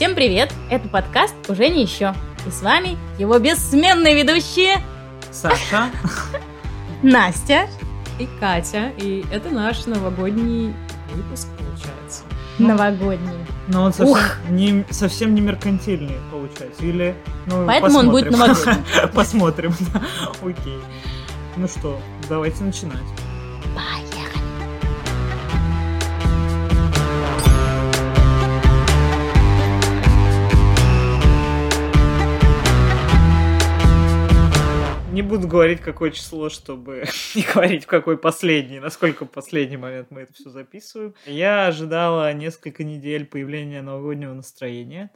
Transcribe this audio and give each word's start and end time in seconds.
Всем 0.00 0.14
привет! 0.14 0.50
Это 0.70 0.88
подкаст 0.88 1.34
«Уже 1.48 1.68
не 1.68 1.82
еще». 1.82 2.14
И 2.46 2.50
с 2.50 2.62
вами 2.62 2.96
его 3.18 3.38
бессменные 3.38 4.14
ведущие 4.14 4.78
Саша, 5.30 5.90
Настя 7.02 7.68
и 8.18 8.26
Катя. 8.40 8.92
И 8.96 9.26
это 9.30 9.50
наш 9.50 9.84
новогодний 9.84 10.74
выпуск, 11.14 11.48
получается. 11.58 12.22
новогодний. 12.58 13.44
но 13.68 13.82
он 13.82 13.92
совсем 13.92 14.16
Ух. 14.16 14.38
не, 14.48 14.86
совсем 14.88 15.34
не 15.34 15.42
меркантильный, 15.42 16.16
получается. 16.30 16.82
Или, 16.82 17.14
ну, 17.44 17.66
Поэтому 17.66 17.98
он 17.98 18.10
будет 18.10 18.30
посмотрим. 18.30 18.56
новогодний. 18.56 19.08
Посмотрим. 19.14 19.74
Окей. 20.42 20.78
Ну 21.56 21.68
что, 21.68 22.00
давайте 22.26 22.64
начинать. 22.64 23.04
Не 35.20 35.26
буду 35.28 35.46
говорить, 35.46 35.82
какое 35.82 36.12
число, 36.12 36.48
чтобы 36.48 37.04
не 37.34 37.42
говорить, 37.42 37.84
в 37.84 37.86
какой 37.86 38.16
последний, 38.16 38.80
насколько 38.80 39.26
последний 39.26 39.76
момент 39.76 40.10
мы 40.10 40.22
это 40.22 40.32
все 40.32 40.48
записываем. 40.48 41.14
Я 41.26 41.66
ожидала 41.66 42.32
несколько 42.32 42.84
недель 42.84 43.26
появления 43.26 43.82
новогоднего 43.82 44.32
настроения. 44.32 45.10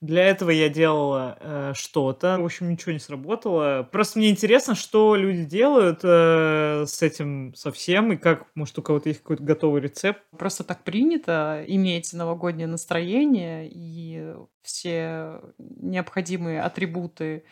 Для 0.00 0.24
этого 0.24 0.50
я 0.50 0.68
делала 0.68 1.38
э, 1.40 1.72
что-то. 1.76 2.38
В 2.40 2.44
общем, 2.44 2.68
ничего 2.68 2.90
не 2.90 2.98
сработало. 2.98 3.88
Просто 3.92 4.18
мне 4.18 4.30
интересно, 4.30 4.74
что 4.74 5.14
люди 5.14 5.44
делают 5.44 6.00
э, 6.02 6.82
с 6.84 7.00
этим 7.00 7.54
совсем, 7.54 8.14
и 8.14 8.16
как, 8.16 8.46
может, 8.56 8.76
у 8.80 8.82
кого-то 8.82 9.10
есть 9.10 9.20
какой-то 9.20 9.44
готовый 9.44 9.80
рецепт. 9.80 10.22
Просто 10.36 10.64
так 10.64 10.82
принято 10.82 11.62
иметь 11.68 12.12
новогоднее 12.12 12.66
настроение, 12.66 13.70
и 13.70 14.34
все 14.62 15.40
необходимые 15.56 16.62
атрибуты 16.62 17.44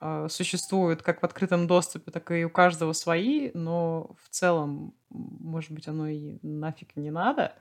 э, 0.00 0.28
существуют 0.30 1.02
как 1.02 1.20
в 1.22 1.24
открытом 1.24 1.66
доступе, 1.66 2.10
так 2.10 2.30
и 2.30 2.44
у 2.44 2.50
каждого 2.50 2.92
свои, 2.92 3.50
но 3.54 4.16
в 4.22 4.28
целом, 4.30 4.94
может 5.10 5.72
быть, 5.72 5.88
оно 5.88 6.08
и 6.08 6.38
нафиг 6.42 6.96
не 6.96 7.10
надо, 7.10 7.54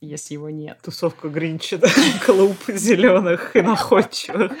если 0.00 0.34
его 0.34 0.48
нет. 0.48 0.78
Тусовка 0.82 1.28
Гринча, 1.28 1.78
да? 1.78 1.88
клуб 2.24 2.56
зеленых 2.68 3.54
и 3.54 3.60
находчивых. 3.60 4.52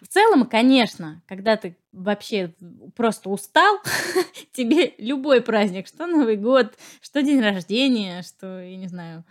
В 0.00 0.08
целом, 0.08 0.46
конечно, 0.46 1.22
когда 1.28 1.56
ты 1.56 1.76
вообще 1.92 2.54
просто 2.96 3.30
устал, 3.30 3.78
тебе 4.52 4.94
любой 4.98 5.40
праздник, 5.40 5.86
что 5.86 6.06
Новый 6.06 6.36
год, 6.36 6.74
что 7.00 7.22
день 7.22 7.40
рождения, 7.40 8.22
что, 8.22 8.60
я 8.60 8.76
не 8.76 8.88
знаю, 8.88 9.24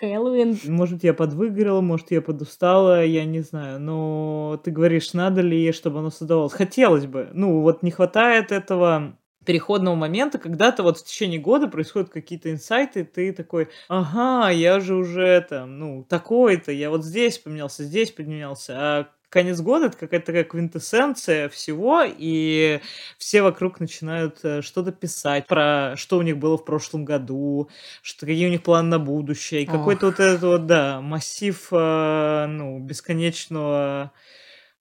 Хэллоуин, 0.00 0.58
Может, 0.64 1.04
я 1.04 1.14
подвыгорела, 1.14 1.80
может, 1.80 2.10
я 2.10 2.20
подустала, 2.20 3.04
я 3.04 3.24
не 3.24 3.40
знаю. 3.40 3.80
Но 3.80 4.60
ты 4.64 4.70
говоришь, 4.70 5.12
надо 5.12 5.40
ли, 5.40 5.72
чтобы 5.72 6.00
оно 6.00 6.10
создавалось? 6.10 6.52
Хотелось 6.52 7.06
бы. 7.06 7.30
Ну, 7.32 7.60
вот 7.60 7.82
не 7.82 7.90
хватает 7.90 8.50
этого 8.50 9.16
переходного 9.44 9.94
момента, 9.94 10.38
когда 10.38 10.72
то 10.72 10.82
вот 10.82 10.98
в 10.98 11.04
течение 11.04 11.40
года 11.40 11.68
происходят 11.68 12.10
какие-то 12.10 12.50
инсайты, 12.50 13.04
ты 13.04 13.32
такой, 13.32 13.68
ага, 13.88 14.50
я 14.50 14.80
же 14.80 14.94
уже 14.94 15.46
там, 15.48 15.78
ну, 15.78 16.06
такой-то, 16.08 16.72
я 16.72 16.90
вот 16.90 17.04
здесь 17.04 17.38
поменялся, 17.38 17.84
здесь 17.84 18.10
поменялся, 18.10 18.74
а 18.76 19.08
конец 19.34 19.60
года 19.60 19.86
это 19.86 19.96
какая-то 19.96 20.26
такая 20.26 20.44
квинтэссенция 20.44 21.48
всего, 21.48 22.04
и 22.06 22.80
все 23.18 23.42
вокруг 23.42 23.80
начинают 23.80 24.38
э, 24.44 24.62
что-то 24.62 24.92
писать 24.92 25.48
про 25.48 25.94
что 25.96 26.18
у 26.18 26.22
них 26.22 26.38
было 26.38 26.56
в 26.56 26.64
прошлом 26.64 27.04
году, 27.04 27.68
что 28.00 28.26
какие 28.26 28.46
у 28.46 28.50
них 28.50 28.62
планы 28.62 28.90
на 28.90 28.98
будущее, 29.00 29.62
и 29.62 29.66
какой-то 29.66 30.06
вот 30.06 30.20
этот 30.20 30.42
вот, 30.42 30.66
да, 30.66 31.00
массив, 31.00 31.66
э, 31.72 32.46
ну, 32.48 32.78
бесконечного 32.78 34.12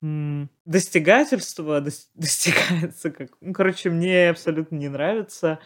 м, 0.03 0.49
достигательства 0.65 1.79
дос- 1.81 2.07
достигается. 2.13 3.09
Как... 3.09 3.29
Ну, 3.41 3.53
короче, 3.53 3.89
мне 3.89 4.29
абсолютно 4.29 4.75
не 4.75 4.89
нравится 4.89 5.59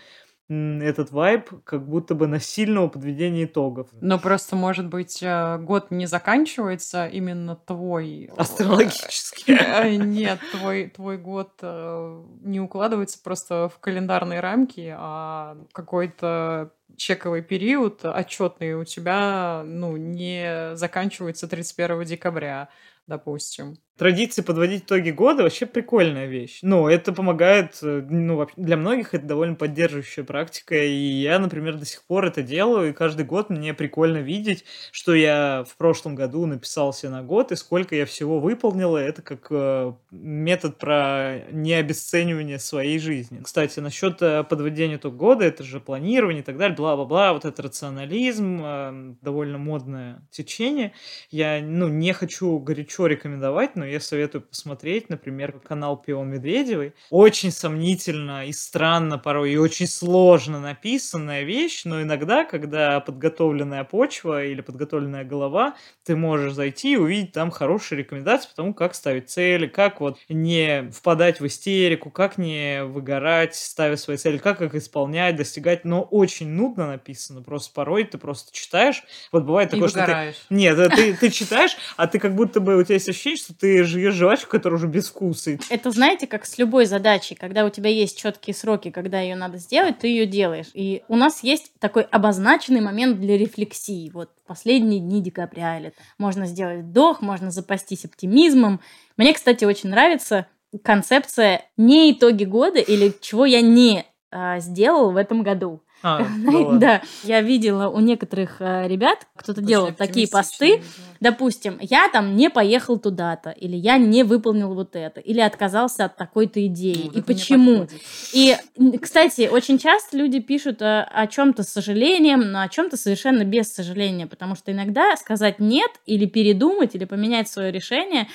этот 0.49 1.11
вайб, 1.11 1.49
как 1.65 1.85
будто 1.85 2.15
бы 2.15 2.25
насильного 2.25 2.87
подведения 2.87 3.43
итогов. 3.43 3.89
Но 3.99 4.17
просто, 4.17 4.55
может 4.55 4.87
быть, 4.87 5.21
э, 5.21 5.57
год 5.57 5.91
не 5.91 6.05
заканчивается 6.05 7.05
именно 7.05 7.57
твой... 7.57 8.29
э, 8.31 8.33
Астрологически. 8.37 9.51
Э, 9.51 9.93
Нет, 9.97 10.39
твой, 10.51 10.87
твой 10.89 11.17
год 11.17 11.51
не 11.61 12.61
укладывается 12.61 13.19
просто 13.21 13.67
в 13.67 13.79
календарные 13.79 14.39
рамки, 14.39 14.95
а 14.97 15.57
какой-то 15.73 16.71
чековый 16.95 17.41
период 17.41 18.05
отчетный 18.05 18.73
у 18.75 18.85
тебя 18.85 19.63
ну, 19.65 19.97
не 19.97 20.75
заканчивается 20.75 21.49
31 21.49 22.03
декабря, 22.05 22.69
допустим. 23.07 23.77
Традиции 23.97 24.43
подводить 24.43 24.83
итоги 24.83 25.09
года 25.09 25.41
вообще 25.41 25.65
прикольная 25.65 26.27
вещь. 26.27 26.59
Ну, 26.61 26.87
это 26.87 27.11
помогает, 27.11 27.79
э, 27.81 28.05
ну, 28.07 28.47
для 28.55 28.77
многих 28.77 29.15
это 29.15 29.25
довольно 29.25 29.55
поддерживающая 29.55 30.23
практика, 30.23 30.75
и 30.75 30.91
я, 30.91 31.39
например, 31.39 31.77
до 31.77 31.85
сих 31.85 32.05
пор 32.05 32.25
это 32.25 32.43
делаю, 32.43 32.89
и 32.89 32.93
каждый 32.93 33.25
год 33.25 33.49
мне 33.49 33.73
прикольно 33.73 34.17
видеть, 34.17 34.65
что 34.91 35.15
я 35.15 35.65
в 35.67 35.75
прошлом 35.77 36.13
году 36.13 36.45
написал 36.45 36.93
себе 36.93 37.09
на 37.09 37.23
год, 37.23 37.51
и 37.51 37.55
сколько 37.55 37.95
я 37.95 38.05
всего 38.05 38.39
выполнила, 38.39 38.99
это 38.99 39.23
как 39.23 39.47
э, 39.49 39.93
метод 40.11 40.77
про 40.77 41.39
необесценивание 41.51 42.59
своей 42.59 42.99
жизни. 42.99 43.41
Кстати, 43.43 43.79
насчет 43.79 44.21
э, 44.21 44.43
подводения 44.43 44.97
итог 44.97 45.15
года, 45.15 45.43
это 45.43 45.63
же 45.63 45.79
планирование 45.79 46.43
и 46.43 46.45
так 46.45 46.57
далее, 46.57 46.77
бла-бла-бла, 46.77 47.33
вот 47.33 47.45
это 47.45 47.63
рационализм, 47.63 48.61
э, 48.63 49.15
довольно 49.23 49.57
модное 49.57 50.21
течение. 50.29 50.93
Я, 51.31 51.61
ну, 51.63 51.87
не 51.87 52.13
хочу 52.13 52.59
горячо 52.59 52.96
рекомендовать, 53.05 53.75
но 53.75 53.85
я 53.85 53.99
советую 53.99 54.41
посмотреть, 54.41 55.09
например, 55.09 55.59
канал 55.59 55.97
Пион 55.97 56.29
Медведевой. 56.29 56.93
Очень 57.09 57.51
сомнительно 57.51 58.47
и 58.47 58.51
странно 58.53 59.17
порой, 59.19 59.51
и 59.51 59.57
очень 59.57 59.87
сложно 59.87 60.59
написанная 60.59 61.43
вещь, 61.43 61.83
но 61.85 62.01
иногда, 62.01 62.45
когда 62.45 62.99
подготовленная 62.99 63.83
почва 63.83 64.43
или 64.43 64.61
подготовленная 64.61 65.23
голова, 65.23 65.75
ты 66.03 66.15
можешь 66.15 66.53
зайти 66.53 66.93
и 66.93 66.95
увидеть 66.97 67.33
там 67.33 67.51
хорошие 67.51 67.99
рекомендации 67.99 68.49
по 68.49 68.55
тому, 68.55 68.73
как 68.73 68.95
ставить 68.95 69.29
цели, 69.29 69.67
как 69.67 69.99
вот 69.99 70.17
не 70.29 70.89
впадать 70.91 71.39
в 71.39 71.45
истерику, 71.45 72.09
как 72.09 72.37
не 72.37 72.83
выгорать, 72.83 73.55
ставя 73.55 73.95
свои 73.97 74.17
цели, 74.17 74.37
как 74.37 74.61
их 74.61 74.73
исполнять, 74.75 75.35
достигать, 75.35 75.85
но 75.85 76.01
очень 76.01 76.49
нудно 76.49 76.87
написано, 76.87 77.41
просто 77.41 77.73
порой 77.73 78.03
ты 78.05 78.17
просто 78.17 78.51
читаешь, 78.53 79.03
вот 79.31 79.43
бывает 79.43 79.69
И 79.69 79.71
такое, 79.71 79.89
что 79.89 80.01
ты 80.01 80.11
выгораешь. 80.11 80.47
нет, 80.49 80.77
э, 80.79 80.89
ты, 80.89 81.13
ты 81.15 81.29
читаешь, 81.29 81.75
а 81.97 82.07
ты 82.07 82.19
как 82.19 82.35
будто 82.35 82.59
бы 82.59 82.77
у 82.77 82.83
тебя 82.87 82.95
есть 82.95 83.09
ощущение, 83.09 83.37
что 83.37 83.53
ты 83.53 83.83
жуешь 83.83 84.13
жвачку, 84.13 84.49
которая 84.49 84.77
уже 84.77 84.87
без 84.87 85.07
вкуса. 85.09 85.59
Это, 85.69 85.91
знаете, 85.91 86.27
как 86.27 86.45
с 86.45 86.57
любой 86.57 86.85
задачей, 86.85 87.35
когда 87.35 87.65
у 87.65 87.69
тебя 87.69 87.89
есть 87.89 88.17
четкие 88.17 88.53
сроки, 88.53 88.91
когда 88.91 89.19
ее 89.19 89.35
надо 89.35 89.57
сделать, 89.57 89.99
ты 89.99 90.07
ее 90.07 90.25
делаешь. 90.25 90.67
И 90.73 91.03
у 91.07 91.15
нас 91.15 91.43
есть 91.43 91.71
такой 91.79 92.03
обозначенный 92.03 92.81
момент 92.81 93.19
для 93.19 93.37
рефлексии. 93.37 94.09
Вот 94.13 94.29
последние 94.45 94.99
дни 94.99 95.21
декабря 95.21 95.79
или 95.79 95.93
можно 96.17 96.45
сделать 96.45 96.81
вдох, 96.81 97.21
можно 97.21 97.51
запастись 97.51 98.05
оптимизмом. 98.05 98.79
Мне, 99.17 99.33
кстати, 99.33 99.65
очень 99.65 99.89
нравится 99.89 100.47
концепция 100.83 101.65
не 101.77 102.11
итоги 102.11 102.43
года 102.43 102.79
или 102.79 103.13
чего 103.21 103.45
я 103.45 103.61
не 103.61 104.05
а, 104.31 104.59
сделал 104.59 105.11
в 105.11 105.17
этом 105.17 105.43
году. 105.43 105.81
А, 106.03 106.19
да 106.19 106.51
ладно. 106.51 106.79
Да, 106.79 107.01
я 107.23 107.41
видела 107.41 107.89
у 107.89 107.99
некоторых 107.99 108.57
а, 108.59 108.87
ребят, 108.87 109.27
кто-то 109.35 109.61
делал 109.61 109.91
такие 109.93 110.27
посты. 110.27 110.81
Допустим, 111.19 111.79
я 111.81 112.09
там 112.09 112.35
не 112.35 112.49
поехал 112.49 112.99
туда-то, 112.99 113.49
или 113.49 113.75
я 113.75 113.97
не 113.97 114.23
выполнил 114.23 114.73
вот 114.75 114.95
это, 114.95 115.19
или 115.19 115.39
отказался 115.39 116.05
от 116.05 116.15
такой-то 116.15 116.65
идеи. 116.67 117.05
Ну, 117.05 117.05
вот 117.05 117.17
и 117.17 117.21
почему? 117.21 117.87
И, 118.33 118.55
кстати, 119.01 119.49
очень 119.51 119.79
часто 119.79 120.15
люди 120.15 120.39
пишут 120.39 120.81
о, 120.83 121.03
о 121.03 121.25
чем-то 121.25 121.63
с 121.63 121.69
сожалением, 121.69 122.51
но 122.51 122.61
о 122.61 122.69
чем-то 122.69 122.97
совершенно 122.97 123.43
без 123.43 123.73
сожаления, 123.73 124.27
потому 124.27 124.55
что 124.55 124.71
иногда 124.71 125.15
сказать 125.15 125.59
нет, 125.59 125.89
или 126.05 126.25
передумать, 126.25 126.93
или 126.93 127.05
поменять 127.05 127.49
свое 127.49 127.71
решение, 127.71 128.27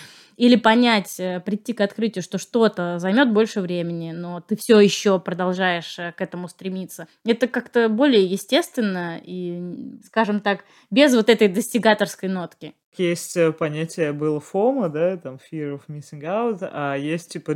или 0.43 0.57
понять, 0.57 1.21
э, 1.21 1.39
прийти 1.39 1.73
к 1.73 1.81
открытию, 1.83 2.21
что 2.21 2.37
что-то 2.37 2.99
займет 2.99 3.33
больше 3.33 3.61
времени, 3.61 4.11
но 4.11 4.41
ты 4.41 4.57
все 4.57 4.81
еще 4.81 5.21
продолжаешь 5.21 6.01
э, 6.01 6.13
к 6.17 6.21
этому 6.21 6.49
стремиться. 6.49 7.07
Это 7.25 7.47
как-то 7.47 7.89
более 7.89 8.25
естественно 8.25 9.21
и, 9.23 9.63
скажем 10.05 10.41
так, 10.41 10.65
без 10.91 11.15
вот 11.15 11.29
этой 11.29 11.47
достигаторской 11.47 12.29
нотки. 12.29 12.75
Есть 12.97 13.37
э, 13.37 13.53
понятие 13.53 14.13
было 14.13 14.41
фома, 14.41 14.89
да, 14.89 15.17
там 15.17 15.37
fear 15.37 15.79
of 15.79 15.83
missing 15.87 16.23
out, 16.23 16.69
а 16.73 16.97
есть 16.97 17.35
типа 17.35 17.53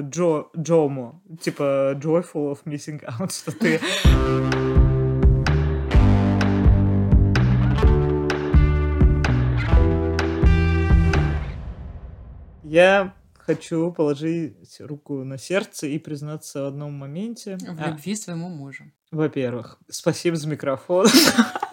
джо, 0.00 0.46
джомо, 0.56 1.20
типа 1.42 1.92
joyful 2.02 2.52
of 2.54 2.60
missing 2.64 3.04
out, 3.04 3.30
что 3.36 3.52
ты 3.52 3.78
Я 12.70 13.14
хочу 13.36 13.90
положить 13.90 14.80
руку 14.80 15.24
на 15.24 15.38
сердце 15.38 15.88
и 15.88 15.98
признаться 15.98 16.62
в 16.62 16.66
одном 16.66 16.92
моменте. 16.92 17.56
В 17.56 17.82
А, 17.82 17.88
любви 17.90 18.14
своему 18.14 18.48
мужу. 18.48 18.84
во-первых, 19.10 19.78
спасибо 19.88 20.36
за 20.36 20.46
микрофон. 20.48 21.08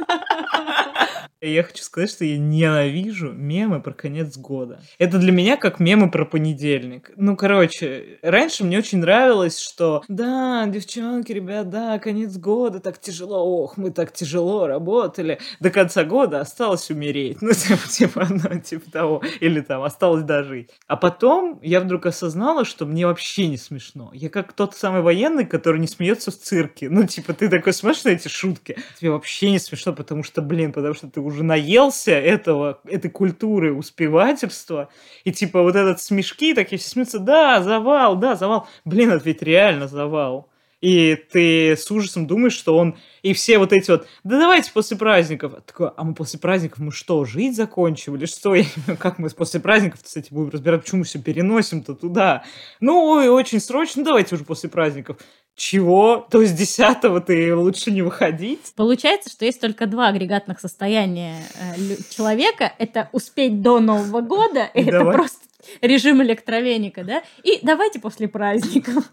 Я 1.47 1.63
хочу 1.63 1.83
сказать, 1.83 2.09
что 2.09 2.25
я 2.25 2.37
ненавижу 2.37 3.31
мемы 3.31 3.81
про 3.81 3.93
конец 3.93 4.37
года. 4.37 4.81
Это 4.99 5.17
для 5.17 5.31
меня 5.31 5.57
как 5.57 5.79
мемы 5.79 6.11
про 6.11 6.25
понедельник. 6.25 7.11
Ну, 7.15 7.35
короче, 7.35 8.19
раньше 8.21 8.63
мне 8.63 8.77
очень 8.77 8.99
нравилось, 8.99 9.59
что 9.59 10.03
да, 10.07 10.65
девчонки, 10.67 11.31
ребят, 11.31 11.69
да, 11.69 11.99
конец 11.99 12.37
года, 12.37 12.79
так 12.79 12.99
тяжело, 12.99 13.63
ох, 13.63 13.77
мы 13.77 13.91
так 13.91 14.13
тяжело 14.13 14.67
работали. 14.67 15.39
До 15.59 15.69
конца 15.69 16.03
года 16.03 16.39
осталось 16.39 16.89
умереть. 16.89 17.37
Ну, 17.47 17.53
типа, 17.53 17.87
типа, 17.87 18.27
ну, 18.29 18.59
типа 18.59 18.91
того. 18.91 19.21
Или 19.39 19.61
там, 19.61 19.81
осталось 19.83 20.23
дожить. 20.23 20.69
А 20.87 20.97
потом 20.97 21.59
я 21.61 21.79
вдруг 21.79 22.05
осознала, 22.05 22.65
что 22.65 22.85
мне 22.85 23.07
вообще 23.07 23.47
не 23.47 23.55
смешно. 23.55 24.11
Я 24.13 24.29
как 24.29 24.51
тот 24.51 24.75
самый 24.75 25.01
военный, 25.01 25.45
который 25.45 25.79
не 25.79 25.87
смеется 25.87 26.31
в 26.31 26.37
цирке. 26.37 26.89
Ну, 26.89 27.07
типа, 27.07 27.33
ты 27.33 27.47
такой 27.47 27.71
смотришь 27.71 28.03
на 28.03 28.09
эти 28.09 28.27
шутки, 28.27 28.77
тебе 28.99 29.11
вообще 29.11 29.51
не 29.51 29.59
смешно, 29.59 29.93
потому 29.93 30.23
что, 30.23 30.41
блин, 30.41 30.73
потому 30.73 30.93
что 30.93 31.07
ты 31.07 31.21
уже 31.21 31.36
наелся 31.43 32.11
этого, 32.11 32.79
этой 32.85 33.09
культуры 33.11 33.73
успевательства, 33.73 34.89
и 35.23 35.31
типа 35.31 35.61
вот 35.61 35.75
этот 35.75 36.01
смешки, 36.01 36.53
такие 36.53 36.79
все 36.79 36.89
смеются, 36.89 37.19
да, 37.19 37.61
завал, 37.61 38.15
да, 38.15 38.35
завал. 38.35 38.67
Блин, 38.85 39.11
это 39.11 39.25
ведь 39.25 39.41
реально 39.41 39.87
завал. 39.87 40.49
И 40.79 41.15
ты 41.31 41.75
с 41.75 41.89
ужасом 41.89 42.27
думаешь, 42.27 42.53
что 42.53 42.77
он... 42.77 42.97
И 43.23 43.33
все 43.33 43.57
вот 43.57 43.73
эти 43.73 43.89
вот, 43.89 44.07
да 44.23 44.37
давайте 44.39 44.71
после 44.71 44.95
праздников. 44.95 45.53
Такой, 45.65 45.89
а 45.95 46.03
мы 46.03 46.13
после 46.13 46.39
праздников, 46.39 46.79
мы 46.79 46.91
что, 46.91 47.25
жить 47.25 47.55
закончим? 47.55 48.15
Или 48.15 48.25
что? 48.25 48.55
Как 48.99 49.17
мы 49.17 49.29
после 49.31 49.59
праздников, 49.59 50.01
кстати, 50.03 50.31
будем 50.31 50.51
разбирать, 50.51 50.83
почему 50.83 50.99
мы 50.99 51.05
все 51.05 51.19
переносим-то 51.19 51.95
туда? 51.95 52.43
Ну, 52.79 53.03
ой, 53.05 53.27
очень 53.27 53.59
срочно, 53.59 54.03
давайте 54.03 54.35
уже 54.35 54.43
после 54.43 54.69
праздников. 54.69 55.17
Чего? 55.57 56.27
То 56.29 56.43
есть 56.43 56.55
десятого 56.55 57.19
ты 57.19 57.55
лучше 57.55 57.89
не 57.89 58.03
выходить? 58.03 58.73
Получается, 58.75 59.31
что 59.31 59.43
есть 59.43 59.59
только 59.59 59.87
два 59.87 60.07
агрегатных 60.09 60.59
состояния 60.59 61.37
э, 61.59 61.95
человека. 62.11 62.71
Это 62.77 63.09
успеть 63.11 63.59
до 63.63 63.79
Нового 63.79 64.21
года, 64.21 64.69
и 64.75 64.83
это 64.83 65.03
просто 65.11 65.39
режим 65.81 66.21
электровеника, 66.21 67.03
да? 67.03 67.23
И 67.43 67.59
давайте 67.63 67.99
после 67.99 68.27
праздников. 68.27 69.03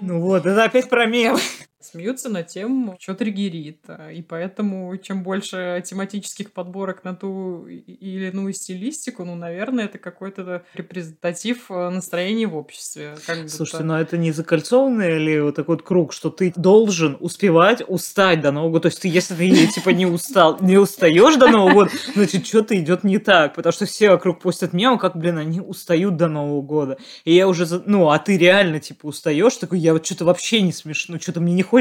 Ну 0.00 0.20
вот, 0.20 0.44
это 0.46 0.64
опять 0.64 0.88
про 0.88 1.06
мем. 1.06 1.38
Смеются 1.84 2.28
над 2.28 2.46
тем, 2.46 2.96
что 2.98 3.14
триггерит. 3.14 3.78
а, 3.88 4.10
И 4.10 4.22
поэтому, 4.22 4.96
чем 4.96 5.22
больше 5.22 5.82
тематических 5.84 6.52
подборок 6.52 7.04
на 7.04 7.14
ту 7.14 7.66
или 7.66 8.30
иную 8.30 8.52
стилистику, 8.54 9.24
ну, 9.24 9.34
наверное, 9.34 9.84
это 9.84 9.98
какой-то 9.98 10.64
репрезентатив 10.74 11.70
э, 11.70 11.88
настроения 11.90 12.46
в 12.46 12.56
обществе. 12.56 13.16
Как 13.26 13.36
будто. 13.42 13.50
Слушай, 13.52 13.84
ну 13.84 13.94
это 13.94 14.16
не 14.16 14.32
закольцованный 14.32 15.16
или 15.16 15.40
вот 15.40 15.56
такой 15.56 15.76
вот 15.76 15.84
круг, 15.84 16.12
что 16.12 16.30
ты 16.30 16.52
должен 16.56 17.16
успевать 17.20 17.82
устать 17.86 18.40
до 18.40 18.50
Нового 18.52 18.70
года. 18.70 18.82
То 18.82 18.88
есть 18.88 19.02
ты, 19.02 19.08
если 19.08 19.34
ты 19.34 19.66
типа 19.66 19.90
не 19.90 20.06
устал, 20.06 20.58
не 20.60 20.78
устаешь 20.78 21.36
до 21.36 21.48
Нового 21.48 21.72
года, 21.72 21.90
значит, 22.14 22.46
что-то 22.46 22.78
идет 22.78 23.04
не 23.04 23.18
так. 23.18 23.54
Потому 23.54 23.72
что 23.72 23.86
все 23.86 24.10
вокруг 24.10 24.40
постят 24.40 24.72
мемы, 24.72 24.98
как, 24.98 25.16
блин, 25.16 25.38
они 25.38 25.60
устают 25.60 26.16
до 26.16 26.28
Нового 26.28 26.62
года. 26.62 26.98
И 27.24 27.34
я 27.34 27.46
уже, 27.48 27.66
ну, 27.86 28.08
а 28.10 28.18
ты 28.18 28.38
реально, 28.38 28.80
типа, 28.80 29.06
устаешь, 29.06 29.56
такой, 29.56 29.78
я 29.78 29.92
вот 29.92 30.06
что-то 30.06 30.24
вообще 30.24 30.60
не 30.62 30.72
смешно, 30.72 31.18
что-то 31.18 31.40
мне 31.40 31.52
не 31.52 31.62
хочется 31.62 31.73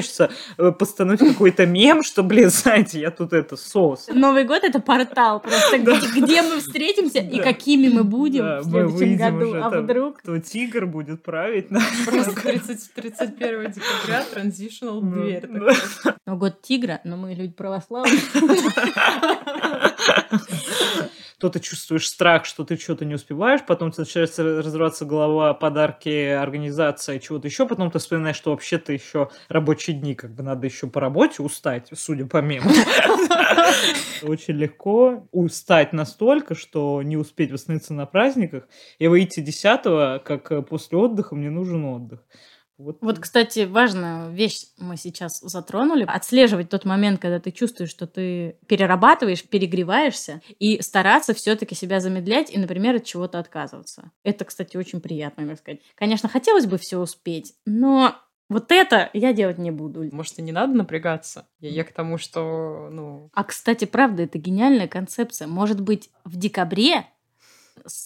э, 0.57 0.71
постановить 0.71 1.19
какой-то 1.19 1.65
мем, 1.65 2.03
что, 2.03 2.23
блин, 2.23 2.49
знаете, 2.49 2.99
я 2.99 3.11
тут 3.11 3.33
это, 3.33 3.57
соус. 3.57 4.07
Новый 4.13 4.43
год 4.45 4.63
это 4.63 4.79
портал, 4.79 5.39
просто 5.39 5.79
где, 5.79 5.95
где 6.21 6.41
мы 6.41 6.59
встретимся 6.59 7.19
и 7.19 7.39
какими 7.39 7.89
мы 7.89 8.03
будем 8.03 8.43
Да, 8.43 8.59
в 8.61 8.69
следующем 8.69 9.17
году. 9.17 9.49
уже 9.49 9.61
А 9.61 9.69
там. 9.69 9.83
вдруг? 9.83 10.21
То 10.21 10.39
тигр 10.39 10.85
будет 10.85 11.23
править 11.23 11.71
на 11.71 11.81
Просто 12.05 12.35
30 12.41 12.93
31 12.93 13.71
декабря 13.71 14.23
транзишнл 14.33 15.01
Ну, 15.01 15.23
дверь. 15.23 15.49
Ну, 16.25 16.37
год 16.37 16.61
тигра, 16.61 17.01
но 17.03 17.17
мы 17.17 17.33
люди 17.33 17.53
православные. 17.53 18.19
то 21.43 21.49
ты 21.49 21.59
чувствуешь 21.59 22.07
страх, 22.07 22.45
что 22.45 22.63
ты 22.63 22.77
что-то 22.77 23.03
не 23.03 23.15
успеваешь, 23.15 23.65
потом 23.67 23.91
тебе 23.91 24.03
начинается 24.03 24.61
разрываться 24.63 25.03
голова, 25.03 25.53
подарки, 25.53 26.29
организация, 26.29 27.19
чего-то 27.19 27.49
еще, 27.49 27.67
потом 27.67 27.91
ты 27.91 27.99
вспоминаешь, 27.99 28.37
что 28.37 28.51
вообще-то 28.51 28.93
еще 28.93 29.29
рабочие 29.49 29.97
дни, 29.97 30.15
как 30.15 30.33
бы 30.33 30.41
надо 30.41 30.65
еще 30.67 30.87
по 30.87 31.01
работе 31.01 31.43
устать, 31.43 31.89
судя 31.93 32.27
по 32.27 32.37
мему. 32.37 32.69
Очень 34.21 34.53
легко 34.53 35.27
устать 35.33 35.91
настолько, 35.91 36.55
что 36.55 37.01
не 37.03 37.17
успеть 37.17 37.51
восстановиться 37.51 37.93
на 37.93 38.05
праздниках 38.05 38.69
и 38.97 39.09
выйти 39.09 39.41
10 39.41 40.23
как 40.23 40.49
э, 40.49 40.61
после 40.61 40.97
отдыха 40.97 41.35
мне 41.35 41.49
нужен 41.49 41.83
отдых. 41.83 42.21
Вот, 42.77 42.97
Вот, 43.01 43.19
кстати, 43.19 43.65
важную 43.65 44.31
вещь 44.31 44.65
мы 44.77 44.97
сейчас 44.97 45.39
затронули. 45.41 46.05
Отслеживать 46.07 46.69
тот 46.69 46.85
момент, 46.85 47.21
когда 47.21 47.39
ты 47.39 47.51
чувствуешь, 47.51 47.91
что 47.91 48.07
ты 48.07 48.57
перерабатываешь, 48.67 49.43
перегреваешься, 49.43 50.41
и 50.59 50.81
стараться 50.81 51.33
все-таки 51.33 51.75
себя 51.75 51.99
замедлять 51.99 52.51
и, 52.51 52.57
например, 52.57 52.95
от 52.95 53.05
чего-то 53.05 53.39
отказываться. 53.39 54.11
Это, 54.23 54.45
кстати, 54.45 54.75
очень 54.75 55.01
приятно, 55.01 55.47
так 55.47 55.59
сказать. 55.59 55.81
Конечно, 55.95 56.29
хотелось 56.29 56.65
бы 56.65 56.77
все 56.77 56.97
успеть, 56.97 57.53
но 57.65 58.15
вот 58.49 58.71
это 58.71 59.09
я 59.13 59.33
делать 59.33 59.57
не 59.57 59.71
буду. 59.71 60.03
Может, 60.11 60.39
и 60.39 60.41
не 60.41 60.51
надо 60.51 60.73
напрягаться? 60.73 61.47
Я, 61.59 61.69
я 61.69 61.83
к 61.83 61.93
тому, 61.93 62.17
что, 62.17 62.89
ну, 62.91 63.29
А, 63.33 63.43
кстати, 63.43 63.85
правда, 63.85 64.23
это 64.23 64.37
гениальная 64.37 64.87
концепция. 64.87 65.47
Может 65.47 65.79
быть, 65.81 66.09
в 66.23 66.35
декабре, 66.37 67.07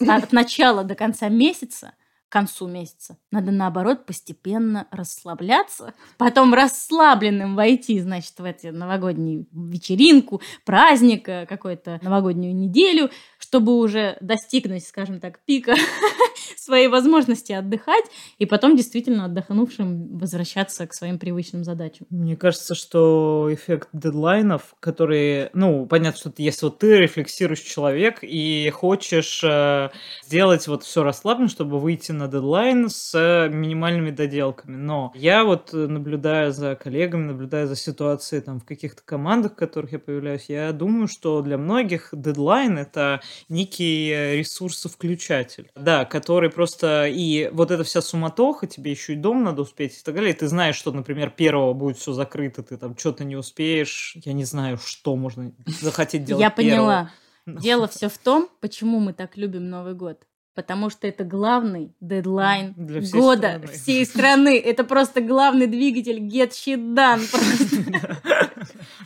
от 0.08 0.32
начала 0.32 0.84
до 0.84 0.96
конца 0.96 1.30
месяца, 1.30 1.94
к 2.30 2.32
концу 2.32 2.68
месяца, 2.68 3.18
надо, 3.32 3.52
наоборот, 3.52 4.06
постепенно 4.06 4.88
расслабляться, 4.92 5.94
потом 6.18 6.54
расслабленным 6.54 7.56
войти, 7.56 8.00
значит, 8.00 8.38
в 8.38 8.44
эти 8.44 8.68
новогоднюю 8.68 9.48
вечеринку, 9.52 10.42
праздник, 10.66 11.30
э, 11.30 11.46
какую-то 11.46 12.00
новогоднюю 12.02 12.54
неделю, 12.54 13.10
чтобы 13.38 13.78
уже 13.78 14.18
достигнуть, 14.20 14.86
скажем 14.86 15.20
так, 15.22 15.40
пика 15.46 15.76
своей 16.56 16.88
возможности 16.88 17.52
отдыхать, 17.52 18.06
и 18.38 18.46
потом 18.46 18.76
действительно 18.76 19.26
отдохнувшим 19.26 20.18
возвращаться 20.18 20.88
к 20.88 20.94
своим 20.94 21.20
привычным 21.20 21.64
задачам. 21.64 22.08
Мне 22.10 22.36
кажется, 22.36 22.76
что 22.76 23.50
эффект 23.52 23.90
дедлайнов, 23.94 24.76
которые, 24.80 25.50
ну, 25.54 25.86
понятно, 25.86 26.20
что 26.20 26.34
если 26.38 26.66
вот 26.66 26.80
ты 26.80 26.98
рефлексируешь 26.98 27.62
человек 27.62 28.20
и 28.22 28.70
хочешь 28.70 29.44
э, 29.44 29.90
сделать 30.26 30.68
вот 30.68 30.84
все 30.84 31.04
расслабленно, 31.04 31.50
чтобы 31.50 31.80
выйти 31.80 32.12
на 32.12 32.28
дедлайн 32.28 32.90
с 32.90 33.14
э, 33.16 33.50
минимальными 33.50 34.12
доделками. 34.12 34.76
Но 34.76 35.12
я 35.16 35.44
вот 35.44 35.74
наблюдая 35.74 36.52
за 36.52 36.76
коллегами, 36.76 37.28
наблюдая 37.28 37.66
за 37.68 37.76
ситуацией 37.76 38.42
там 38.42 38.60
в 38.60 38.66
каких-то 38.66 39.02
командах, 39.04 39.54
в 39.54 39.56
которых 39.56 39.92
я 39.92 40.00
появляюсь, 40.00 40.46
я 40.48 40.72
думаю, 40.72 41.08
что 41.08 41.42
для 41.42 41.58
многих 41.58 42.10
дедлайн 42.12 42.78
это 42.78 43.22
некий 43.50 44.10
э, 44.10 44.36
ресурсовключатель, 44.38 45.70
да, 45.76 46.06
который 46.06 46.37
просто 46.46 47.08
и 47.08 47.50
вот 47.52 47.72
эта 47.72 47.84
вся 47.84 48.02
суматоха, 48.02 48.68
тебе 48.68 48.92
еще 48.92 49.14
и 49.14 49.16
дом 49.16 49.44
надо 49.44 49.64
успеть 49.64 50.00
и 50.00 50.04
так 50.04 50.14
далее, 50.16 50.32
и 50.34 50.38
ты 50.38 50.48
знаешь, 50.48 50.76
что, 50.76 50.92
например, 50.92 51.32
первого 51.32 51.74
будет 51.74 51.98
все 51.98 52.14
закрыто, 52.14 52.62
ты 52.62 52.78
там 52.78 52.96
что-то 52.98 53.24
не 53.24 53.36
успеешь, 53.36 54.16
я 54.24 54.34
не 54.34 54.46
знаю, 54.46 54.78
что 54.78 55.16
можно 55.16 55.52
захотеть 55.82 56.24
делать 56.24 56.42
Я 56.42 56.52
поняла. 56.52 57.10
Дело 57.46 57.88
все 57.88 58.08
в 58.10 58.18
том, 58.18 58.50
почему 58.62 59.00
мы 59.00 59.14
так 59.14 59.36
любим 59.38 59.70
Новый 59.70 59.94
год. 59.96 60.22
Потому 60.54 60.90
что 60.90 61.08
это 61.08 61.24
главный 61.24 61.94
дедлайн 62.02 62.74
Для 62.76 63.00
всей 63.02 63.12
года 63.20 63.48
страны. 63.50 63.68
всей 63.68 64.06
страны. 64.08 64.58
Это 64.60 64.84
просто 64.84 65.22
главный 65.22 65.68
двигатель 65.68 66.18
get 66.20 66.50
shit 66.52 66.96
done. 66.96 67.22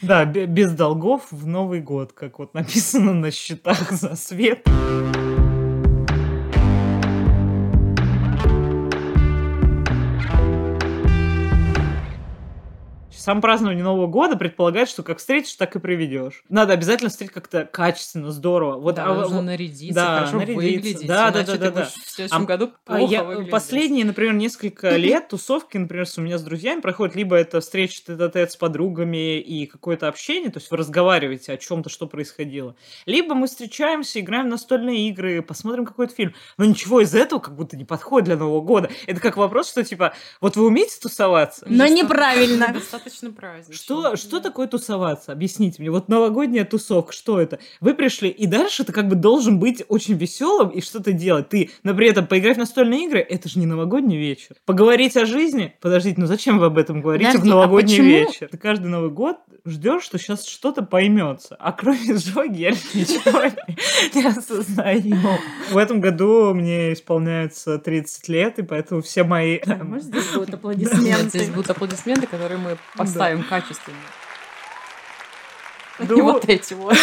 Да, 0.02 0.26
бе- 0.26 0.46
без 0.48 0.72
долгов 0.72 1.28
в 1.30 1.46
Новый 1.46 1.82
год, 1.82 2.14
как 2.14 2.40
вот 2.40 2.54
написано 2.54 3.14
на 3.14 3.30
счетах 3.32 3.92
за 3.92 4.16
свет. 4.16 4.66
Сам 13.22 13.40
празднование 13.40 13.84
Нового 13.84 14.08
года 14.08 14.36
предполагает, 14.36 14.90
что 14.90 15.04
как 15.04 15.20
встретишь, 15.20 15.54
так 15.54 15.76
и 15.76 15.80
проведешь. 15.80 16.44
Надо 16.50 16.74
обязательно 16.74 17.12
встретить 17.12 17.32
как-то 17.36 17.66
качественно, 17.66 18.32
здорово. 18.32 18.80
Вот, 18.80 18.96
да, 18.96 19.06
а, 19.06 19.14
нужно 19.14 19.36
вот- 19.38 19.44
нарядиться, 19.44 19.94
да, 19.94 20.18
хорошо 20.18 20.38
нарядиться. 20.38 20.56
выглядеть. 20.66 21.06
Да, 21.08 21.30
да, 21.30 21.44
да, 21.44 21.58
да, 21.58 21.72
да. 21.72 21.86
в 21.86 22.10
следующем 22.10 22.42
А- 22.42 22.46
году 22.46 22.72
А 22.88 22.98
плохо 22.98 23.14
я 23.14 23.24
выглядеть. 23.24 23.52
последние, 23.52 24.06
например, 24.06 24.34
несколько 24.34 24.90
лет 24.98 25.28
тусовки, 25.28 25.78
например, 25.78 26.08
у 26.18 26.22
меня 26.22 26.40
с 26.40 26.42
друзьями 26.42 26.82
проходят 26.82 27.16
либо 27.16 27.36
это 27.36 27.62
встреча 27.62 28.02
тет 28.02 28.52
с 28.52 28.56
подругами 28.56 29.40
и 29.40 29.68
какое-то 29.68 30.08
общение, 30.08 30.50
то 30.50 30.58
есть 30.58 30.72
вы 30.72 30.78
разговариваете 30.78 31.54
о 31.54 31.58
чем-то, 31.58 31.92
что 31.92 32.08
происходило, 32.08 32.76
либо 33.06 33.36
мы 33.36 33.46
встречаемся, 33.46 34.20
играем 34.20 34.48
в 34.48 34.50
настольные 34.50 35.10
игры, 35.10 35.44
посмотрим 35.44 35.86
какой-то 35.86 36.16
фильм. 36.16 36.34
Но 36.58 36.66
ничего 36.66 37.02
из 37.02 37.14
этого 37.14 37.38
как 37.40 37.56
будто 37.56 37.78
не 37.78 37.86
подходит 37.86 38.26
для 38.26 38.36
Нового 38.36 38.62
года. 38.62 38.90
Это 39.06 39.20
как 39.20 39.38
вопрос, 39.38 39.70
что 39.70 39.84
типа, 39.84 40.16
вот 40.40 40.56
вы 40.56 40.66
умеете 40.66 41.00
тусоваться? 41.00 41.68
Но 41.70 41.86
неправильно. 41.86 42.74
Достаточно 43.12 43.32
праздник. 43.32 43.76
Что, 43.76 44.16
что 44.16 44.40
такое 44.40 44.68
тусоваться? 44.68 45.32
Объясните 45.34 45.82
мне. 45.82 45.92
Вот 45.92 46.08
новогодняя 46.08 46.64
тусовка, 46.64 47.12
что 47.12 47.40
это? 47.40 47.60
Вы 47.82 47.94
пришли, 47.94 48.30
и 48.30 48.46
дальше 48.46 48.84
ты 48.86 48.94
как 48.94 49.08
бы 49.10 49.16
должен 49.16 49.60
быть 49.60 49.84
очень 49.90 50.16
веселым 50.16 50.70
и 50.70 50.82
что-то 50.82 51.12
делать. 51.12 51.50
Ты, 51.50 51.72
например, 51.84 52.14
этом 52.14 52.28
поиграть 52.28 52.56
в 52.56 52.60
настольные 52.60 53.06
игры, 53.06 53.20
это 53.20 53.50
же 53.50 53.60
не 53.60 53.66
новогодний 53.66 54.18
вечер. 54.18 54.56
Поговорить 54.66 55.18
о 55.18 55.26
жизни? 55.26 55.76
Подождите, 55.82 56.20
ну 56.22 56.26
зачем 56.26 56.58
вы 56.60 56.68
об 56.68 56.78
этом 56.78 57.02
говорите 57.02 57.32
Подожди, 57.32 57.50
в 57.50 57.52
а 57.52 57.56
новогодний 57.56 57.98
почему? 57.98 58.08
вечер? 58.08 58.48
Ты 58.50 58.58
каждый 58.58 58.88
Новый 58.88 59.10
год 59.10 59.38
ждешь, 59.66 60.04
что 60.04 60.18
сейчас 60.18 60.46
что-то 60.46 60.82
поймется. 60.84 61.56
А 61.60 61.72
кроме 61.74 62.16
жоги 62.18 62.62
я 62.62 62.72
ничего 62.72 63.42
не- 64.16 64.26
осознаю. 64.28 65.18
В 65.70 65.78
этом 65.78 66.00
году 66.02 66.54
мне 66.54 66.94
исполняется 66.94 67.78
30 67.78 68.28
лет, 68.30 68.60
и 68.60 68.64
поэтому 68.64 69.02
все 69.02 69.24
мои... 69.24 69.60
Может, 69.84 70.06
здесь 70.06 70.28
будут 70.34 70.54
аплодисменты? 70.54 71.30
здесь 71.30 71.50
будут 71.50 71.70
аплодисменты, 71.70 72.28
которые 72.28 72.58
мы 72.60 72.78
поставим 73.02 73.44
качественно. 73.44 73.98
Ну, 76.00 76.16
И 76.18 76.22
вот 76.22 76.46
эти 76.48 76.74
вот. 76.74 76.96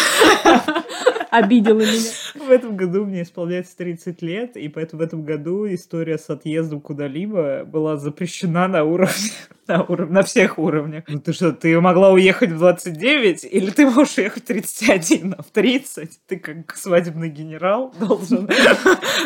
Обидела 1.31 1.79
меня. 1.79 2.11
В 2.47 2.49
этом 2.51 2.75
году 2.75 3.05
мне 3.05 3.21
исполняется 3.21 3.77
30 3.77 4.21
лет, 4.21 4.57
и 4.57 4.67
поэтому 4.67 5.01
в 5.01 5.05
этом 5.05 5.23
году 5.23 5.71
история 5.73 6.17
с 6.17 6.29
отъездом 6.29 6.81
куда-либо 6.81 7.63
была 7.65 7.97
запрещена 7.97 8.67
на 8.67 8.83
уровне, 8.83 9.31
на, 9.67 9.81
уров- 9.81 10.09
на 10.09 10.23
всех 10.23 10.57
уровнях. 10.57 11.03
Ну 11.07 11.19
ты 11.19 11.33
что, 11.33 11.51
ты 11.51 11.79
могла 11.79 12.11
уехать 12.11 12.51
в 12.51 12.57
29, 12.57 13.45
или 13.49 13.69
ты 13.69 13.85
можешь 13.89 14.17
уехать 14.17 14.43
в 14.43 14.47
31, 14.47 15.35
а 15.37 15.43
в 15.43 15.47
30 15.51 16.09
ты 16.27 16.37
как 16.37 16.75
свадебный 16.75 17.29
генерал 17.29 17.93
должен 17.99 18.49